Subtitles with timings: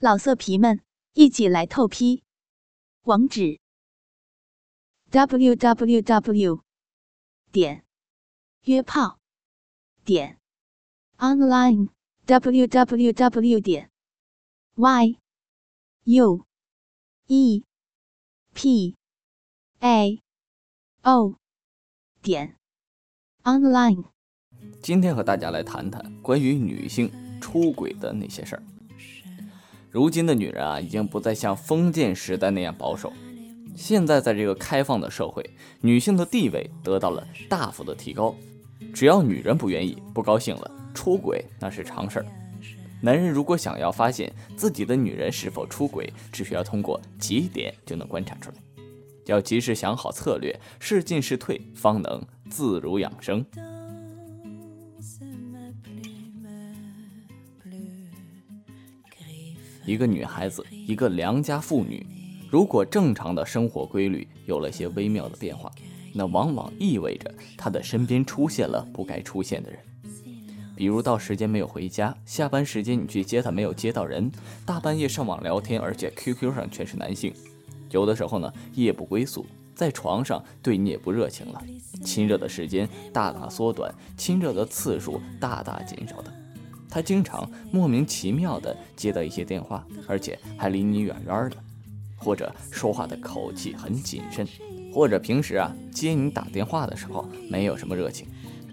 [0.00, 0.80] 老色皮们，
[1.14, 2.22] 一起来透批！
[3.02, 3.58] 网址
[5.10, 6.62] ：w w w
[7.50, 7.84] 点
[8.62, 9.18] 约炮
[10.04, 10.38] 点
[11.16, 11.88] online
[12.26, 13.90] w w w 点
[14.76, 15.18] y
[16.04, 16.46] u
[17.26, 17.64] e
[18.54, 18.94] p
[19.80, 20.22] a
[21.02, 21.34] o
[22.22, 22.54] 点
[23.42, 24.04] online。
[24.80, 27.10] 今天和大家来谈谈关于女性
[27.40, 28.62] 出轨的那些事儿。
[29.98, 33.12] 如今的女人啊，已经不再像封建时代那样保守。
[33.74, 35.44] 现在在这个开放的社会，
[35.80, 38.32] 女性的地位得到了大幅的提高。
[38.94, 42.26] 只要女人不愿意、不高兴了，出轨那是常事儿。
[43.00, 48.56] 男人如果想要发现自己的女人是否出轨，只需要通过几点就能观察出来。
[49.26, 53.44] 要及时想好策略，是进是退，方能自如养生。
[59.88, 62.06] 一个女孩子，一个良家妇女，
[62.50, 65.72] 如果正常的生活规律有了些微妙的变化，
[66.12, 69.80] 那往往意味着她的身边出现了不该出现的人。
[70.76, 74.30] 比如到时间没有回家，下班时间你去接她没有接到人，
[74.66, 77.32] 大半夜上网聊天，而且 QQ 上全是男性。
[77.90, 81.62] 有的时候呢，夜不归宿，在床上对你也不热情了，
[82.04, 86.30] 亲热的时间大大缩短，亲热的次数大大减少的。
[86.90, 91.56] 他经常莫名其妙地接到一些电话，而且还离你远远的，
[92.16, 94.46] 或者说话的口气很谨慎，
[94.92, 98.26] 或者平时啊接你打电话的时候没有什么热情，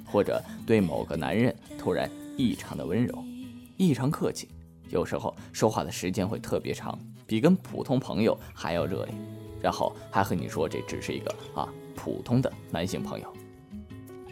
[0.05, 3.23] 或者对某个男人突然异常的温柔，
[3.75, 4.47] 异常客气，
[4.89, 9.13] 有时候说话的时间会特别长，比跟普通朋友还要热烈，
[9.61, 13.27] 然后还和你说这只是一个啊普通的男性朋友，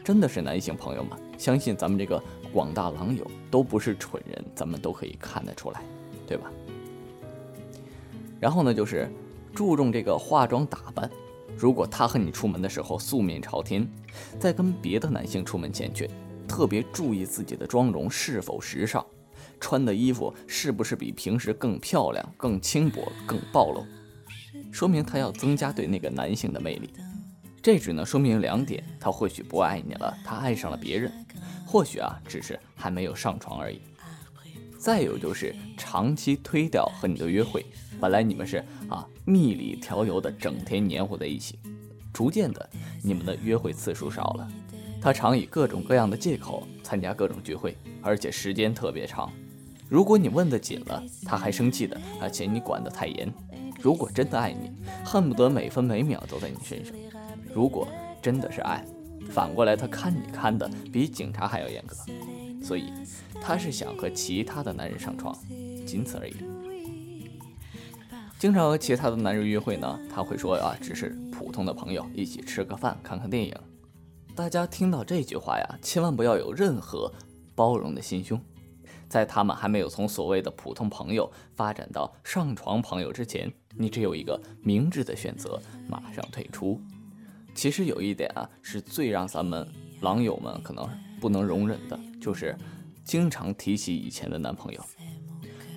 [0.06, 1.17] 真的是男性朋友吗？
[1.38, 2.23] 相信咱们这个。
[2.54, 5.84] 广大狼友都不是蠢人，咱们都可以看得出来，
[6.26, 6.52] 对吧？
[8.40, 9.08] 然后呢，就是
[9.54, 11.08] 注重这个化妆打扮。
[11.56, 13.88] 如果他和你出门的时候素面朝天，
[14.40, 16.10] 在跟别的男性出门前却
[16.48, 19.05] 特别注意自己的妆容是否时尚，
[19.60, 23.86] 穿的衣服是不是比平时更漂亮、更轻薄、更暴露，
[24.72, 26.89] 说明他要增加对那个男性的魅力。
[27.61, 31.11] 这只能说明两点：他或许不爱你了，他爱上了别人。
[31.73, 33.82] 或许啊，只是还没有上床而已。
[34.78, 37.66] 再有就是长期推掉和你的约会，
[38.00, 41.58] 本来你们是啊蜜里调油的，整天黏糊在一起，
[42.14, 42.70] 逐渐的
[43.02, 44.48] 你们的约会次数少了。
[45.02, 49.33] 他常以各种各样的借口参加各种聚会，而且时间特别长。
[49.89, 53.33] 如果你问的紧了，他还生气的，而且你管得太严。
[53.82, 54.72] 如果真的爱你，
[55.04, 56.95] 恨不得每分每秒都在你身上。
[57.52, 57.88] 如果
[58.22, 58.86] 真的是爱。
[59.30, 61.95] 反过来，他看你看的比警察还要严格，
[62.64, 62.92] 所以
[63.42, 65.36] 他是想和其他的男人上床，
[65.86, 66.36] 仅此而已。
[68.38, 73.56] 经常和其他的男人约会呢，他会说啊，只是普通的朋友，一起吃个饭，看看电影。
[74.36, 77.12] 大家听到这句话呀，千万不要有任何
[77.56, 78.42] 包容的心胸，
[79.08, 86.82] 在他们还没有从所谓的普通朋友发展到上床朋友之前，你只有一个明智的选择，马上退出。
[87.53, 89.67] 其实有一点啊，是最让咱们
[90.02, 90.87] 狼友们可能
[91.21, 92.58] 不能容忍的，就是
[93.03, 94.83] 经常提起以前的男朋友。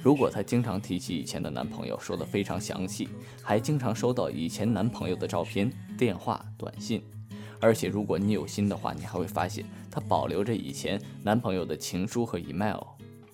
[0.02, 3.08] 如果他经常提起以前的男朋友，说的非常详细，
[3.42, 7.02] 还经常收到以前男朋友的照片、电话、短信，
[7.60, 12.80] 而且如果你有心的话，你还会发现他保留着以前男朋友的情书和 email，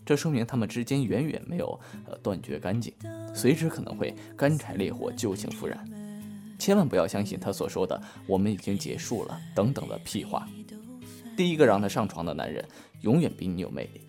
[0.05, 2.93] 这说明他们之间远远没有呃断绝干净，
[3.35, 6.02] 随时可能会干柴烈火，旧情复燃。
[6.63, 10.49] 千万不要相信他所说的“我们已经结束了”等等的屁话。
[11.37, 12.65] 第一个让他上床的男人，
[13.01, 14.03] 永远比你有魅力。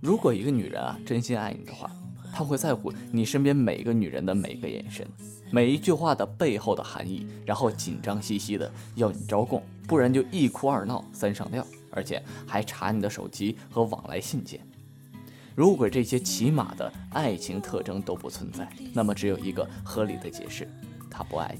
[0.00, 1.90] 如果一个女人啊真心爱你的话，
[2.32, 5.04] 她会在乎你身边每个女人的每个眼神，
[5.50, 14.60] 每一句话的背后的含义，然后紧张兮兮的要你招供，不然就一哭二闹三上吊，而且还查你的手机和往来信件。
[15.56, 20.68] 如果这些起码的爱情特征都不存在，那么只有一个合理的解释。
[21.12, 21.54] 他不爱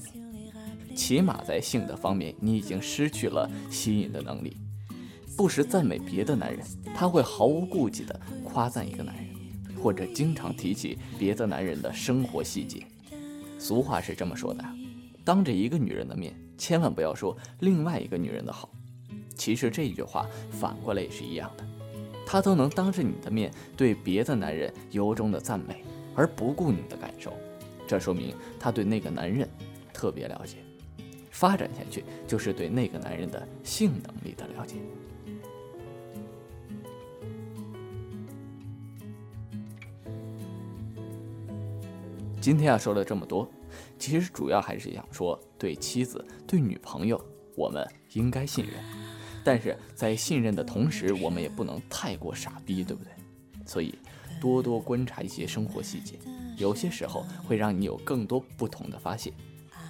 [0.89, 4.57] 你，起码在性的方面，你已经失去了吸引的能力。
[5.37, 6.65] 不时赞美别的男人，
[6.95, 9.25] 他会毫无顾忌地夸赞一个男人，
[9.81, 12.83] 或者经常提起别的男人的生活细节。
[13.59, 14.63] 俗话是这么说的：
[15.23, 18.69] 当着一个女人的面，千万不要说另外一个女人的好。
[19.35, 21.65] 其实这句话反过来也是一样的，
[22.25, 25.83] 他都能当着你的面对别的男人由衷的赞美，
[26.15, 27.33] 而不顾你的感受。
[27.87, 29.47] 这说明他对那个男人
[29.93, 30.57] 特别了解，
[31.31, 34.75] 发展下去就是对那个男人的性能力的了解。
[42.41, 43.49] 今天啊说了这么多，
[43.97, 47.23] 其实主要还是想说，对妻子、对女朋友，
[47.55, 48.73] 我们应该信任，
[49.45, 53.13] 但是在信任的同时，我们也不能太过傻逼，对不对？
[53.65, 53.97] 所以
[54.43, 56.19] 多多观察一些生活细节，
[56.57, 59.31] 有些时候会让你有更多不同的发现。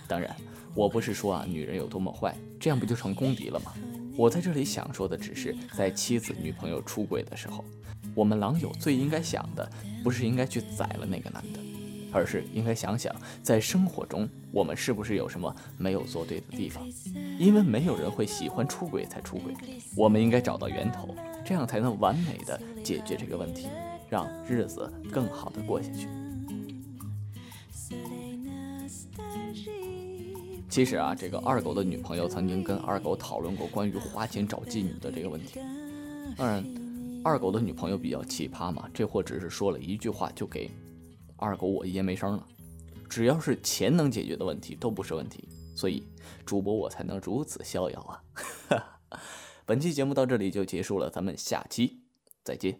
[0.07, 0.35] 当然，
[0.75, 3.73] 我不是说啊女人有多么坏，这样不就成公敌了吗？
[4.15, 7.65] 我在这里想说的只是，在妻子、女朋友出轨的时候，
[8.13, 9.67] 我们狼友最应该想的，
[10.03, 11.59] 不是应该去宰了那个男的，
[12.11, 13.11] 而是应该想想，
[13.41, 16.87] 在生活中我们是不是有什么没有做对的地方？
[17.39, 19.55] 因为没有人会喜欢出轨才出轨，
[19.97, 23.67] 我们应该找到源头，这样才能完美的解决这个问题，
[24.13, 26.07] 让日子更好的过下去。
[30.69, 35.59] 其实啊，这个二狗的女朋友曾经跟二狗讨论过关于花钱找妓女的这个问题。
[36.37, 36.63] 当然，
[37.23, 40.69] 二狗的女朋友比较奇葩嘛，这货只是说了一句话就给
[41.35, 42.45] 二狗我一言没声了。
[43.09, 46.03] 只要是钱能解决的问题都不是问题，所以
[46.45, 47.99] 主播我才能如此逍遥
[48.69, 48.93] 啊！
[49.65, 52.03] 本期节目到这里就结束了，咱们下期
[52.43, 52.79] 再见。